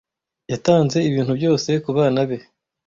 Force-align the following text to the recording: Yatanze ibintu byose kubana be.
Yatanze 0.51 0.97
ibintu 1.09 1.31
byose 1.39 1.69
kubana 1.83 2.21
be. 2.29 2.37